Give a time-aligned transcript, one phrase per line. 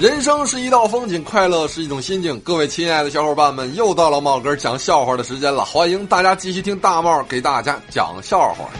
[0.00, 2.38] 人生是一道风景，快乐是一种心境。
[2.42, 8.70] 各位亲爱的小伙伴们，又到了帽哥讲笑话的时间了，欢迎大家继续听大帽给大家讲笑话。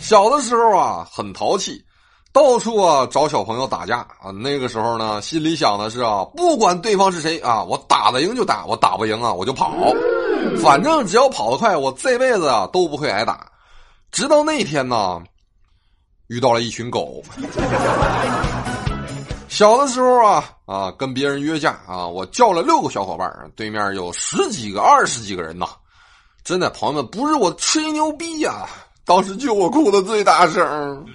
[0.00, 1.84] 小的时候啊，很淘气，
[2.32, 4.32] 到处啊找小朋友打架啊。
[4.32, 9.72] 那个时候呢，心里想的是啊，不管对方是谁啊，我打得赢就打，我打不赢啊我就跑，
[10.60, 13.46] 反正只要跑得快，我这辈子啊都不会挨打。
[14.10, 15.22] 直到那天呢。
[16.28, 17.22] 遇到了一群狗。
[19.46, 25.66] 小的时候啊啊，跟别人约架啊，我叫了六个小伙伴对面有十几个、二十几个人呐。
[26.42, 28.66] 真的，朋友们，不是我吹牛逼呀，
[29.04, 31.06] 当时就我哭的最大声。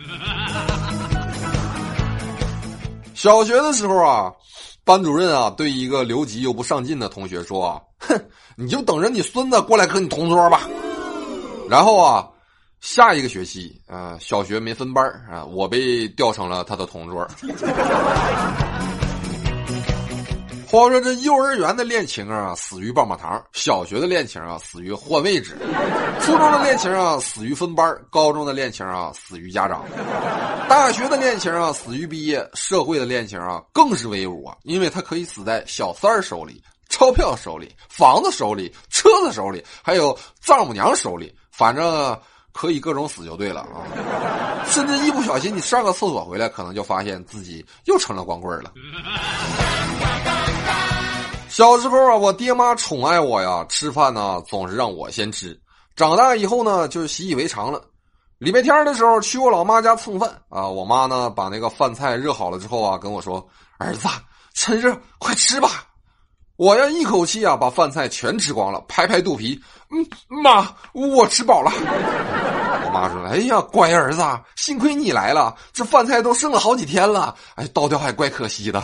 [3.13, 4.31] 小学的时候啊，
[4.85, 8.17] 班主任啊对一个留级又不上进的同学说：“哼，
[8.55, 10.61] 你就等着你孙子过来跟你同桌吧。”
[11.67, 12.28] 然后啊。
[12.81, 17.27] 下一个学期啊，小学没分班啊，我被调成了他的同桌。
[20.65, 25.55] 话说这幼儿园的恋情啊，死于棒棒糖；小学的恋情啊，死于换位置；
[26.21, 29.81] 初中的恋情啊，死于分班；高中的恋情啊，死于家长；
[30.69, 42.15] 大学的恋情啊，死于毕业；社会的恋情啊，更是威武啊，因为他可以死在小三儿手里、钞票手里、房子手里、车子手里，还有丈母娘手里，反正。
[42.59, 43.79] 可以各种死就对了啊！
[44.65, 48.73] 甚至一不小心你上个厕所回来，可能就发现自己又成了光棍了。
[51.47, 55.57] 小时候啊，我爹妈宠爱我呀，吃饭呢总是让我先吃。
[55.95, 57.81] 长大以后呢，就习以为常了。
[58.39, 63.47] 礼拜天的时候去我老妈家蹭饭啊，我妈呢把那个饭菜热好了之后啊，跟我说
[63.79, 64.09] ：“儿子，
[64.53, 65.85] 趁热快吃吧。”
[66.59, 69.57] 我要一口气啊把饭菜全吃光了，拍拍肚皮，
[69.91, 70.05] 嗯，
[70.43, 71.71] 妈，我吃饱了。
[71.71, 74.21] 我妈说：“哎呀，乖儿子，
[74.57, 78.83] 幸亏你来了，这饭菜都剩了好几天了，哎，倒掉还怪可惜的。”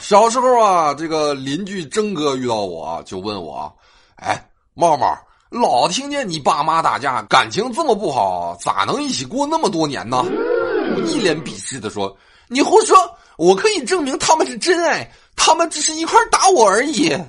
[0.00, 3.72] 小时候啊，这个邻居曾哥遇到我就问我
[4.18, 5.16] ：“哎，茂茂，
[5.50, 12.12] 老听见你爸妈打架，感情这么不好，咋能一起过那么多年呢？”我一脸鄙视的说
[12.50, 12.96] ：“你胡说。”
[13.36, 17.16] 我可以证明他们是真爱，他们只是一块打我而已。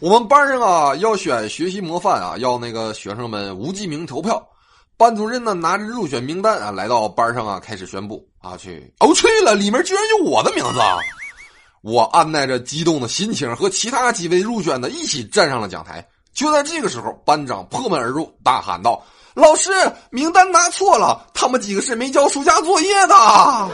[0.00, 4.40] 我们班上啊，要选学习模范啊，要那个学生们无记名投票。
[4.96, 8.92] 班主任呢，拿着入选名单啊，来到班上啊，开始宣布啊，去。
[9.00, 10.98] 哦，去了，里面居然有我的名字啊！
[11.82, 16.04] 我按耐着激动的心情，和其他几位入选的一起站上了讲台。
[16.32, 19.04] 就在这个时候，班长破门而入，大喊道。
[19.38, 19.70] 老师，
[20.10, 23.14] 名单拿错了，他们几个是没交暑假作业的。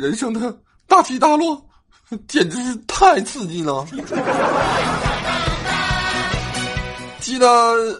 [0.00, 0.52] 人生的
[0.88, 1.64] 大起大落，
[2.26, 3.86] 简直是太刺激了。
[7.20, 7.46] 记得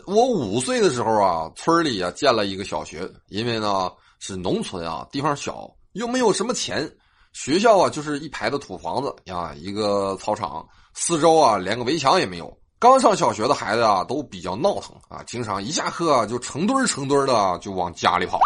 [0.06, 6.90] 我五岁的时候啊，村里啊建了一个小学，因为呢是农村啊，地方小，又没有什么钱，
[7.32, 10.66] 学校啊就是一排的土房子呀，一个操场。
[10.94, 12.56] 四周啊，连个围墙也没有。
[12.78, 18.38] 刚上小学的孩子啊，都比较闹腾啊，经常一下课就成堆成堆的就往家里跑。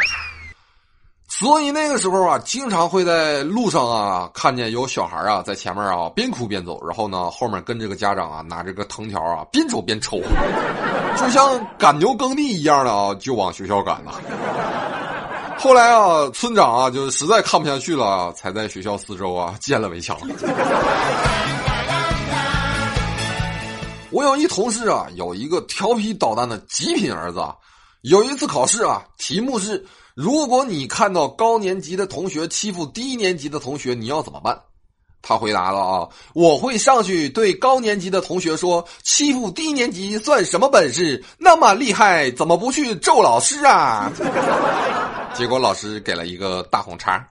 [1.28, 10.18] 所以那个时候啊，经常会在路上啊，看见有小孩啊在前面啊边哭边走，然后呢后面跟这个家长啊拿着个藤条啊边走边抽，
[11.18, 14.14] 就像赶牛耕地一样的啊就往学校赶了。
[15.58, 20.16] 后来啊，村长啊就实在看不下去了，才在学校四周啊建了围墙。
[24.10, 27.54] 我有一同事啊，有一个调皮捣蛋的极品儿子啊。
[28.02, 34.58] 有一次考试啊，题目是：如果你看到高年级的同学欺负低年级的同学，你要怎么办？
[35.20, 41.22] 他回答了啊，我会上去对高年级的同学说：欺负低年级算什么本事？
[41.38, 44.10] 那么厉害，怎么不去揍老师啊？
[45.34, 47.28] 结果老师给了一个大红叉。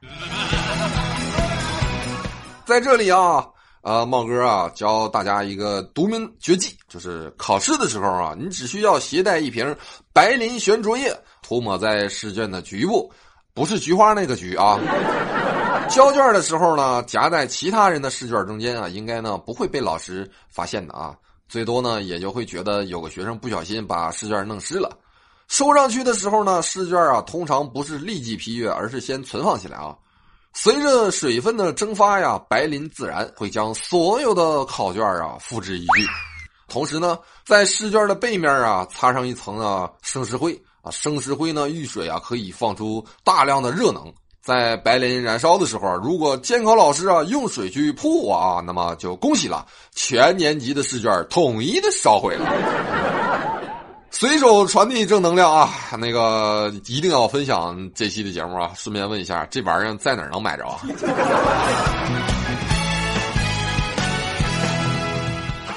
[2.65, 3.47] 在这里啊。
[3.87, 9.73] 啊，茂哥啊，教大家一个独门绝技，就是考试的时候啊，你只需要携带一瓶
[10.11, 13.09] 白磷悬浊液，涂抹在试卷的局部，
[13.53, 14.77] 不是菊花那个菊啊。
[15.87, 21.15] 交卷的时候呢，夹在其他人的试卷中间啊，应该呢不会被老师发现的啊，
[21.47, 24.97] 最多呢也就会觉得有个学生不小心把试卷弄湿了。
[25.47, 29.95] 收上去的时候呢，试卷啊通常不是立即批阅，而是先存放起来啊。
[30.59, 36.03] 随着水分的蒸发呀，白磷自燃会将所有的考卷啊付之一炬。
[36.67, 44.11] 同时呢，在试卷的背面啊擦上一层啊生石灰啊，生石灰呢遇水啊可以放出大量的热能，
[44.43, 49.63] 在白磷燃烧的时候，如果监考老师啊用水去扑火啊，那么就恭喜了，
[49.93, 53.06] 全年级的试卷统一的烧毁了。
[54.09, 55.69] 随手传递正能量啊！
[55.99, 58.71] 那个一定要分享这期的节目啊！
[58.75, 60.81] 顺便问一下，这玩意儿在哪儿能买着啊？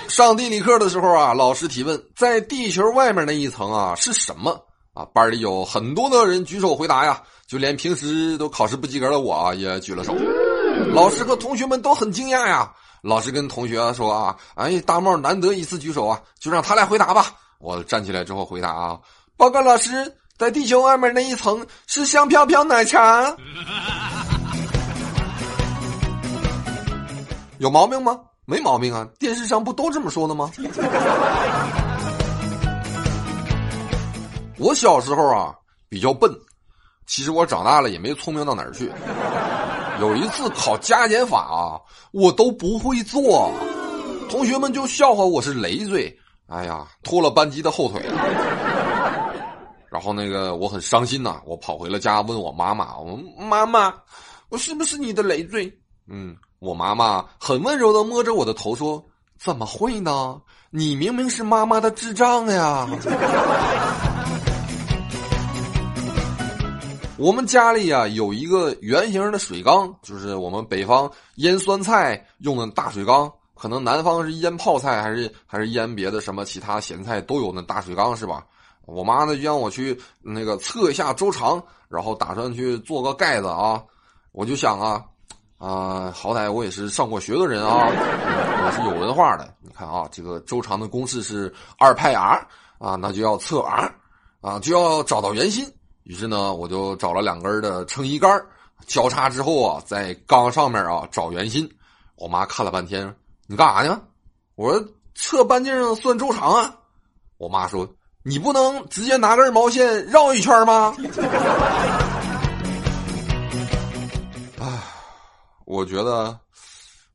[0.08, 4.58] 上地理课的时候啊，老师提问：在地球外面那一层啊是什么？
[4.94, 10.14] 啊，班里有很多的人举手回答呀，就连平时都考试不及格的我啊也举了手。
[10.94, 12.72] 老师和同学们都很惊讶呀。
[13.02, 18.98] 老师跟同学说啊：“哎，大帽难得一次举手啊，就让他来回答吧。”我站起来之后回答啊，
[19.36, 23.36] 报告老师，在地球外面那一层是香飘飘奶茶，
[27.58, 28.18] 有毛病吗？
[28.46, 30.50] 没毛病啊，电视上不都这么说的吗？
[34.56, 35.54] 我小时候啊
[35.90, 36.32] 比较笨，
[37.06, 38.90] 其实我长大了也没聪明到哪儿去。
[40.00, 41.76] 有一次考加减法啊，
[42.10, 43.52] 我都不会做，
[44.30, 46.18] 同学们就笑话我是累赘。
[46.50, 48.19] 哎呀，拖了班级的后腿了。
[49.88, 53.94] 然后那个我很伤心呐，我跑回了家，问我妈妈：“我妈妈，
[54.49, 55.73] 我是不是你的累赘？”
[56.11, 59.02] 嗯，我妈妈很温柔的摸着我的头说
[59.38, 60.41] ：“怎么会呢？
[60.70, 62.88] 你明明是妈妈的智障呀！”
[67.17, 73.31] 我们家里呀有一个圆形的水缸，就是我们北方腌酸菜用的大水缸。
[73.60, 78.42] 可能南方是腌泡菜，还是还是腌别的什么其他咸菜都有那大水缸是吧？
[78.86, 83.84] 我妈呢就让我去那个测一下周长，然后打算去做个盖子啊。
[84.32, 85.04] 我就想啊
[85.58, 87.86] 啊，好歹我也是上过学的人啊，
[88.64, 89.52] 我是有文化的。
[89.60, 92.48] 你看啊，这个周长的公式是二派 r
[92.78, 93.94] 啊，那就要测 r
[94.40, 95.70] 啊，就要找到圆心。
[96.04, 98.42] 于是呢，我就找了两根的撑衣杆
[98.86, 101.70] 交叉之后啊，在缸上面啊找圆心。
[102.16, 103.14] 我妈看了半天。
[103.50, 104.00] 你干啥呢？
[104.55, 106.79] 我说测半径算周长啊。
[107.37, 107.93] 我妈说
[108.23, 110.94] ：“你不能直接拿根毛线绕一圈吗？”
[114.61, 114.82] 唉，
[115.67, 116.38] 我觉得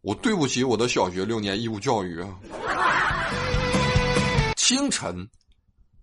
[0.01, 2.37] 我对不起我的小学六年义务教育啊。
[4.57, 5.29] 清晨，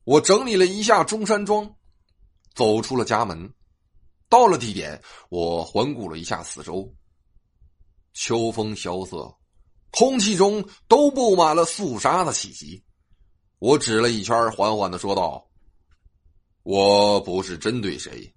[0.05, 1.71] 我整理了一下中山装，
[2.55, 3.53] 走出了家门。
[4.31, 4.99] 到了地点，
[5.29, 6.91] 我环顾了一下四周，
[8.15, 9.31] 秋风萧瑟。
[9.93, 12.83] 空气中都布满了肃杀的气息，
[13.59, 15.45] 我指了一圈，缓缓的说道
[16.65, 18.33] ：“我不是针对谁，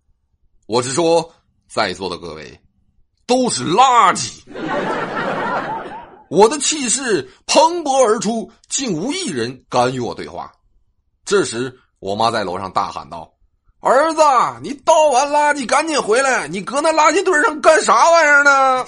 [0.68, 1.34] 我是说，
[1.70, 2.60] 在座的各位
[3.26, 4.42] 都是垃圾。”
[6.30, 10.52] 我的气势蓬勃而出，竟无一人敢与我对话。
[11.24, 13.32] 这时，我妈在楼上大喊道
[13.80, 14.22] ：“儿子，
[14.62, 18.86] 你倒完垃圾赶紧回来，你搁那垃圾堆上干啥玩意儿呢？”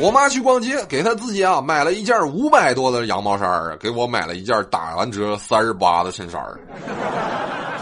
[0.00, 6.58] 我妈去逛街，给她自己啊买了一件五百多的羊毛衫儿，给我买了一件打完折三十八的衬衫儿。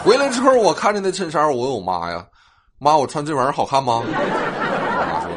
[0.05, 2.27] 回来之后，我看着那衬衫，我问我妈呀
[2.79, 4.11] ：“妈，我穿这玩意儿好看吗？”我
[5.07, 5.31] 妈说：“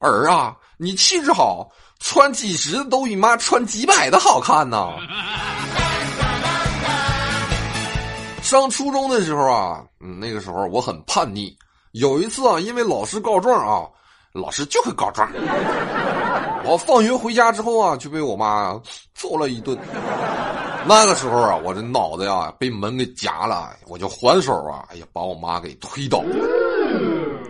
[0.00, 1.66] 儿啊，你气质好，
[1.98, 4.86] 穿几十的都比妈穿几百的好看呢。”
[8.42, 11.56] 上初中的时候啊，嗯，那个时候我很叛逆。
[11.92, 13.88] 有一次啊，因为老师告状啊。
[14.32, 15.28] 老师就会告状。
[16.64, 18.78] 我放学回家之后啊，就被我妈
[19.14, 19.78] 揍了一顿。
[20.86, 26.22] 那个时候啊，我这脑子呀被门给夹了，我就还手啊，哎呀，把我妈给推倒。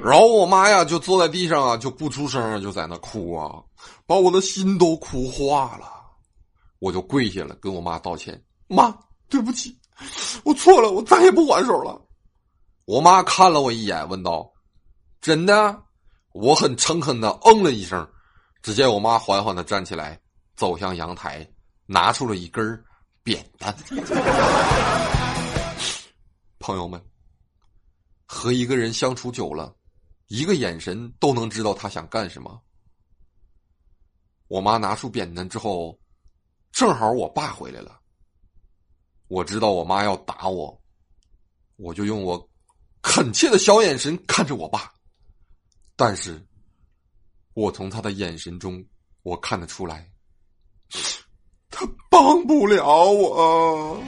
[0.02, 3.60] 然后我妈呀就坐在地上啊，就不出声，就在那哭啊，
[4.06, 5.86] 把我的心都哭化了。
[6.78, 8.96] 我就跪下了，跟我妈道歉：“妈，
[9.28, 9.76] 对不起，
[10.44, 12.00] 我错了，我再也不还手了。”
[12.86, 14.48] 我妈看了我一眼，问道
[15.20, 15.76] ：“真的？”
[16.32, 18.08] 我很诚恳的嗯了一声，
[18.62, 20.20] 只见我妈缓缓的站起来，
[20.56, 21.48] 走向阳台，
[21.86, 22.84] 拿出了一根
[23.22, 23.74] 扁担。
[26.58, 27.02] 朋友们，
[28.26, 29.74] 和一个人相处久了，
[30.26, 32.60] 一个眼神都能知道他想干什么。
[34.48, 35.98] 我妈拿出扁担之后，
[36.72, 37.98] 正好我爸回来了。
[39.28, 40.80] 我知道我妈要打我，
[41.76, 42.48] 我就用我
[43.02, 44.92] 恳切的小眼神看着我爸。
[46.00, 46.40] 但是，
[47.54, 48.80] 我从他的眼神中，
[49.24, 50.08] 我看得出来，
[51.70, 54.00] 他帮不了我。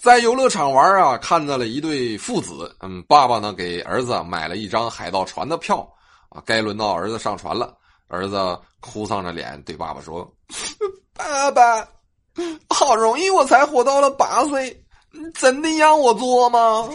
[0.00, 2.74] 在游乐场玩啊，看到了一对父子。
[2.80, 5.88] 嗯，爸爸呢给儿子买了一张海盗船的票
[6.28, 7.78] 啊，该轮到儿子上船了。
[8.08, 8.36] 儿子
[8.80, 10.28] 哭丧着脸对爸爸说
[11.14, 11.88] ：“爸爸，
[12.68, 14.84] 好容易我才活到了八岁，
[15.34, 16.88] 真的让我做吗？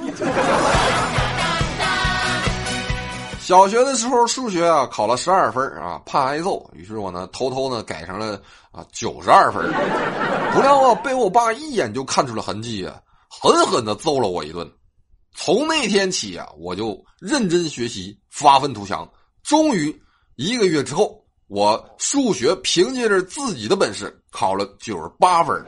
[3.39, 8.41] 小学的时候数学啊考了十二分啊，怕挨揍，于是我呢偷偷呢改成了
[8.71, 9.61] 啊九十二分，
[10.53, 14.65] 不料啊被我爸一眼就看出了痕迹啊，狠狠的揍了我一顿。
[15.35, 19.05] 从那天起啊，我就认真学习，发愤图强。
[19.43, 19.93] 终于
[20.35, 25.61] 一个月之后，我数学凭借着自己的本事考了九十八分。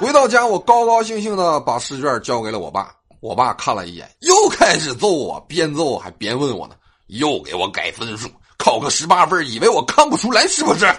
[0.00, 2.94] 回到家，我高高兴兴的把试卷交给了我爸。
[3.20, 6.74] 我爸看了一眼，又开始揍我，边揍还边问我呢，
[7.06, 10.84] 又给我改分数，考个十八分，以为我看不出来是不是？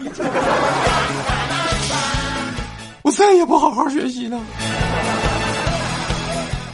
[3.03, 4.39] 我再也不好好学习了。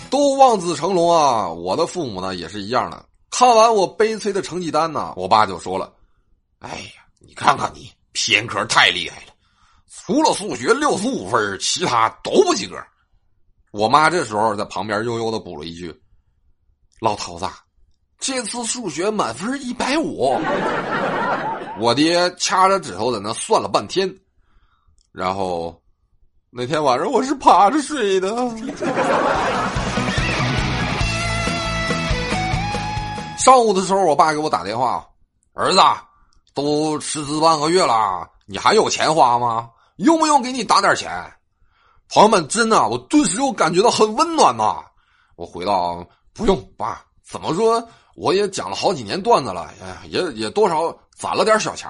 [0.09, 1.49] 都望子成龙啊！
[1.49, 3.03] 我的父母呢也是一样的。
[3.29, 5.91] 看完我悲催的成绩单呢，我爸就说了
[6.59, 9.32] ：“哎呀，你看看你偏科太厉害了，
[10.05, 12.75] 除了数学六十五分，其他都不及格。”
[13.72, 15.98] 我妈这时候在旁边悠悠的补了一句
[17.00, 17.48] ：“老头子，
[18.19, 20.38] 这次数学满分一百五。”
[21.79, 24.13] 我爹掐着指头在那算了半天，
[25.13, 25.81] 然后
[26.51, 28.29] 那天晚上我是趴着睡的。
[33.39, 35.07] 上午的时候，我爸给我打电话
[35.55, 35.79] ：“儿子，
[36.53, 39.69] 都辞职半个月了，你还有钱花吗？
[39.97, 41.09] 用不用给你打点钱？”
[42.09, 44.83] 朋友们，真的，我顿时又感觉到很温暖呐！
[45.35, 49.71] 我回道：“不用，爸，怎么说我也讲了好几年段子了，
[50.09, 51.89] 也也多少攒了点小钱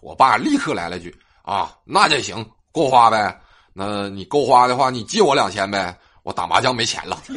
[0.00, 3.40] 我爸立刻来了句：“啊，那就行，够花呗。
[3.72, 7.16] 那你够花的话，你借我两千呗，我打麻将没钱了。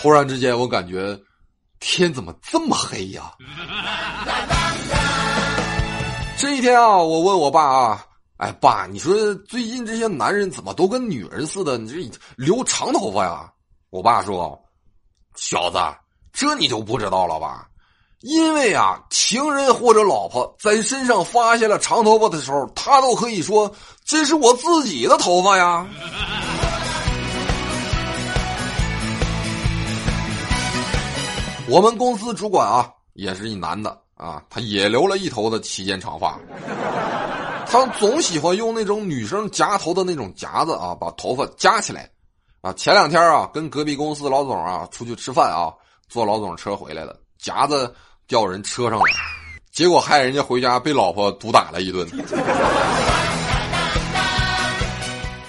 [0.00, 1.18] 忽然之间，我感觉
[1.80, 3.32] 天怎么这么黑呀？
[6.58, 8.04] 一天啊，我问我爸啊。
[8.38, 11.78] 哎，爸，你说最近这些男人怎么都跟女人似的？
[11.78, 13.48] 你这留长头发呀？
[13.90, 14.60] 我爸说
[15.38, 15.78] ：“小子，
[16.32, 17.68] 这你就不知道了吧？
[18.22, 23.72] 因为啊，情人或者老婆在身上发现了长头发的时候，他都可以说
[24.04, 25.86] 这是我自己的头发呀。”
[31.68, 36.38] 我们公司主管啊，也是一男的啊，他也留了一头的齐肩长发。
[37.70, 42.10] 他总喜欢用那种女生夹头的那种夹子啊，把头发夹起来，
[42.60, 45.70] 啊，前两天啊，跟隔壁公司老总啊出去吃饭啊，
[46.08, 47.94] 坐老总车回来了，夹子
[48.26, 49.04] 掉人车上了，
[49.70, 52.08] 结果害人家回家被老婆毒打了一顿。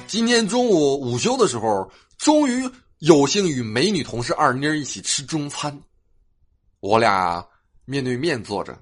[0.06, 5.82] 今天中午午休的时候，终于有幸与美女同事二妮一起吃中餐，
[6.82, 7.46] 我俩
[7.90, 8.78] 面对面坐着，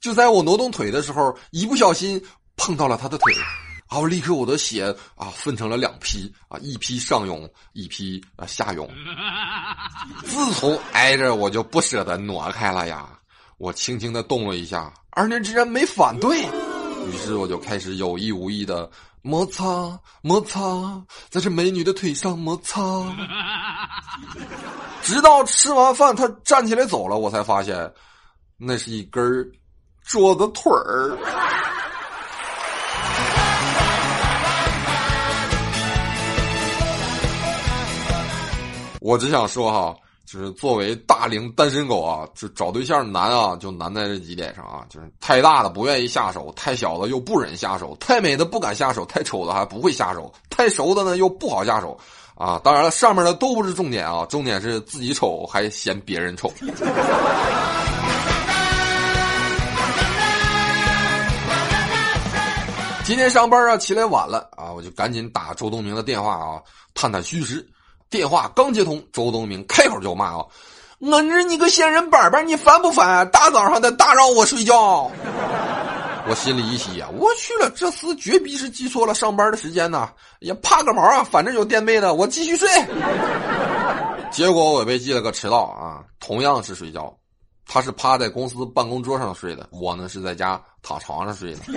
[0.00, 2.20] 就在我挪动腿的时候，一不小心。
[2.56, 3.34] 碰到了他的腿，
[3.90, 4.84] 然后立刻我的血
[5.16, 8.88] 啊分成了两批啊，一批上涌，一批啊下涌。
[10.24, 13.08] 自从挨着我就不舍得挪开了呀，
[13.58, 18.88] 我轻轻的动了一下，二妮竟然没反对，于是我就开始有意无意的
[19.20, 22.80] 摩擦摩擦，在这美女的腿上摩擦，
[25.02, 27.92] 直到吃完饭她站起来走了，我才发现
[28.66, 29.22] 那是一根
[30.02, 31.16] 桌子腿儿。
[39.00, 39.94] 我只想说哈，
[40.24, 51.98] 就是作为大龄单身狗啊，就找对象难啊，就难在这几点上啊，就是太大的不愿意下手，太小的又不忍下手，太美的不敢下手，太丑的还不会下手，太熟的呢又不好下手，
[52.34, 56.50] 啊，当然了，上面的都不是重点啊，重点是自己丑还嫌别人丑。
[63.04, 66.58] 今天上班啊，起来晚了啊，我就赶紧打周东明的电话啊，
[66.94, 67.64] 探探虚实。
[68.08, 70.38] 电话刚接通，周东明开口就骂啊
[71.00, 73.28] ：“我日你个仙人板板，你烦不烦？
[73.30, 75.10] 大早上的打扰我睡觉。”
[76.26, 80.08] 我心里一喜呀，我去了，这厮绝逼是记错了上班的时间呐！
[80.40, 82.66] 也怕个毛啊，反正有垫背的，我继续睡。
[84.30, 87.14] 结果我被记了个迟到啊，同样是睡觉，
[87.66, 91.60] 他是趴在公司办公桌上睡的，我呢是在家躺床上睡的。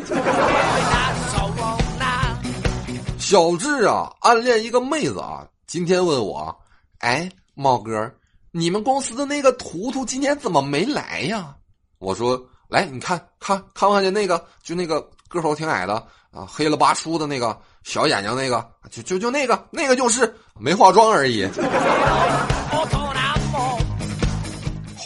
[3.20, 5.46] 小智啊，暗恋一个妹子啊。
[5.66, 6.58] 今天问我，
[7.00, 8.10] 哎，茂哥，
[8.52, 11.54] 你们公司的那个图图今天怎么没来呀？
[12.00, 15.96] 我说，来，你看看看看见那个，就那个个头挺矮的
[16.32, 21.46] 啊，黑了吧出的那个小眼睛那个，就就就那个，那个就是没化妆而已。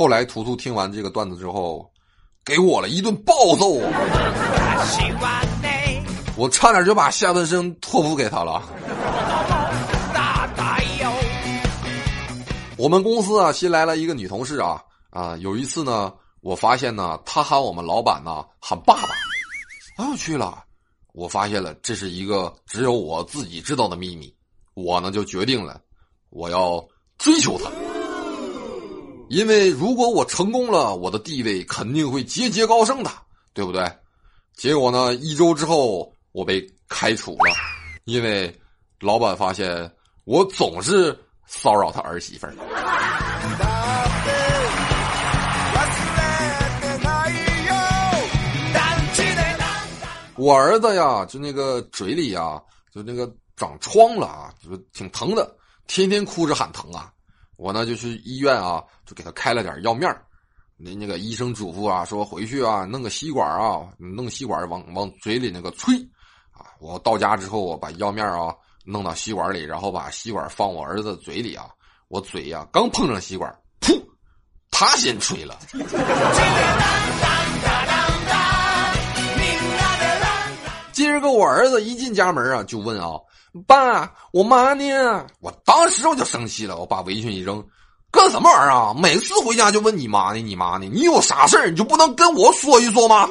[0.01, 1.87] 后来图图听完这个段子之后，
[2.43, 3.87] 给我了一顿暴揍啊。
[6.35, 8.63] 我差点就把下半身托付给他了。
[12.77, 14.81] 我们公司啊，新来了一个女同事啊
[15.11, 15.37] 啊！
[15.37, 19.09] 有一次呢，我发现呢，她喊我们老板呢喊爸爸。
[19.97, 20.63] 哎我去了！
[21.13, 24.33] 我发现了，这是一个只有我自己知道的秘密。
[24.73, 25.79] 我呢就决定了，
[26.31, 26.83] 我要
[27.19, 27.69] 追求她，
[29.31, 33.09] 因为如果我成功了，我的地位肯定会节节高升的，
[33.53, 33.89] 对不对？
[34.53, 37.55] 结果呢，一周之后我被开除了，
[38.03, 38.53] 因为
[38.99, 39.89] 老板发现
[40.25, 42.53] 我总是骚扰他儿媳妇儿。
[50.35, 52.61] 我儿子呀，就那个嘴里呀，
[52.93, 55.55] 就那个长疮了啊，就挺疼的，
[55.87, 57.13] 天天哭着喊疼啊。
[57.61, 60.09] 我呢就去医院啊，就给他开了点药面
[60.77, 65.95] 那那个医生嘱咐啊，说回去啊，弄个吸管啊，弄吸管往往嘴里那个吹
[66.49, 66.65] 啊。
[66.79, 68.51] 我到家之后，我把药面啊
[68.83, 71.67] 弄到吸管里，然后把吸管放我儿子嘴里啊。
[72.07, 74.03] 我嘴呀刚碰上吸管，噗，
[74.71, 75.59] 他先吹了。
[80.91, 83.11] 今儿个我儿子一进家门啊，就问啊
[83.67, 84.83] ：“爸，我妈呢？”
[85.41, 87.65] 我当时我就生气了，我把围裙一扔
[88.11, 88.93] ：“干什么玩意儿啊？
[88.93, 90.89] 每次回家就问你妈呢，你妈呢？
[90.91, 93.27] 你有啥事儿你就不能跟我说一说吗？”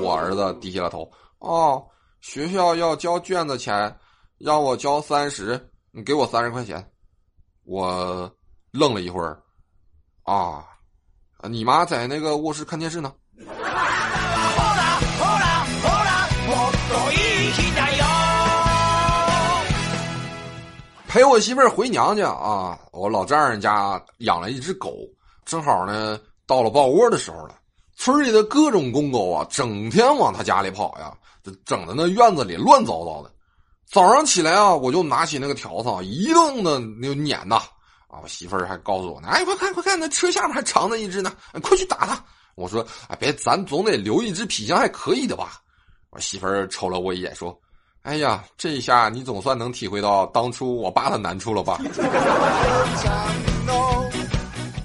[0.00, 1.84] 我儿子低下了头：“哦，
[2.20, 3.94] 学校要交卷子钱，
[4.38, 6.90] 让我交三十，你给我三十块钱。”
[7.64, 8.30] 我
[8.72, 9.38] 愣了一会儿
[10.24, 10.64] ：“啊，
[11.42, 13.12] 你妈在那个卧室看电视呢。”
[21.10, 22.78] 陪我媳妇儿回娘家啊！
[22.92, 24.94] 我老丈人家养了一只狗，
[25.44, 27.56] 正好呢到了抱窝的时候了。
[27.96, 31.12] 村里的各种公狗啊，整天往他家里跑呀，
[31.64, 33.30] 整的那院子里乱糟糟的。
[33.90, 37.56] 早上起来啊，我就拿起那个条子，一顿的那撵呐。
[38.06, 42.24] 啊，我媳妇儿还告诉我呢，哎，快看快看，那车下面还藏着一只呢，快去打它！
[42.54, 45.60] 我说，哎，别，咱总得留一只皮相，还可以的吧？
[46.10, 47.58] 我媳妇儿瞅了我一眼，说。
[48.02, 51.78] 哎呀，这一下你总算能体会到当初我爸的难处了吧？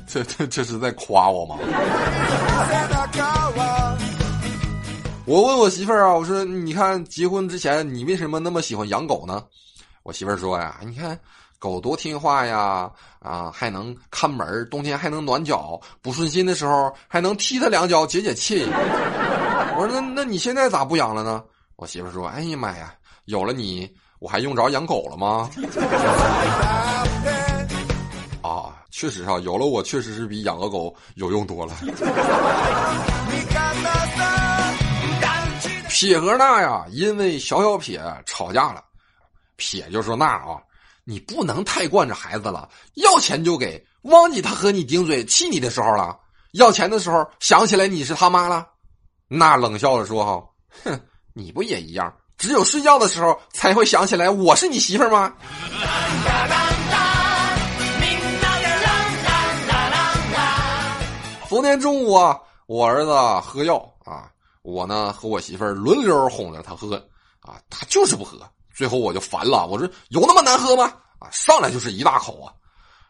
[0.06, 1.58] 这这这是在夸我吗？
[5.26, 9.44] 我问我媳妇儿啊，我说你看结婚之前你为什么那么喜欢养狗呢？
[10.04, 11.18] 我媳妇儿说呀，你看
[11.58, 18.68] 狗多听话呀，啊还能看门，冬天还能暖脚，不顺心的时候还能踢它两脚解解气。
[19.78, 21.42] 我说那那你现在咋不养了呢？
[21.78, 22.94] 我媳妇儿说，哎呀妈呀！
[23.26, 25.50] 有了你，我还用着养狗了吗？
[28.44, 31.74] 啊，确实啊，有了我，确实是比养个狗有用多了。
[35.90, 38.84] 撇和那呀，因为小小撇吵架了。
[39.56, 40.62] 撇就说那啊，
[41.04, 46.20] 你不能太惯着孩子了，要钱就给，忘记他和你顶嘴气你的时候了。
[46.52, 48.68] 要钱的时候想起来你是他妈了，
[49.28, 50.44] 那冷笑着说哈，
[50.84, 51.00] 哼，
[51.34, 52.14] 你不也一样？
[52.38, 55.34] 只有睡觉的时候才会想起来我是你媳妇儿吗？
[61.48, 64.30] 昨天中午啊，我儿子喝药啊，
[64.64, 66.96] 我呢和我媳妇儿轮流哄着他喝
[67.40, 68.38] 啊，他就是不喝。
[68.76, 70.92] 最后我就烦了，我说有那么难喝吗？
[71.20, 72.52] 啊，上来就是一大口啊！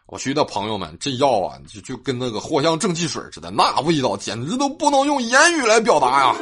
[0.06, 6.36] 我去的朋友们，这药啊就就跟那个藿香正气水似的，那味道简直都不能用言语来表达呀！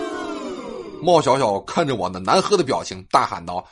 [1.05, 3.65] 冒小小看着我那难喝的表情，大喊道：“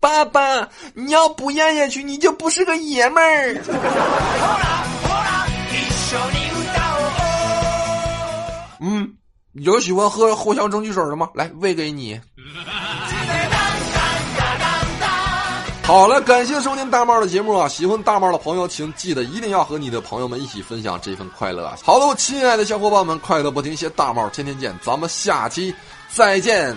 [0.00, 3.54] 爸爸，你要不咽下去，你就不是个爷们儿。”
[8.80, 9.12] 嗯，
[9.52, 11.28] 有喜欢喝藿香正气水的吗？
[11.34, 12.18] 来，喂给你。
[15.82, 17.66] 好了，感谢收听大帽的节目啊！
[17.66, 21.78] 喜欢大帽的朋友，请记得一定要和你的朋友们一起分享这份快乐啊。
[21.82, 25.74] 好了，亲爱的小伙伴们，快乐不停歇，大帽天天见，咱们下期。
[26.08, 26.76] 再见。